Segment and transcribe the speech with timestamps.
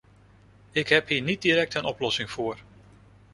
[0.71, 2.57] Ik heb hier niet direct een oplossing voor.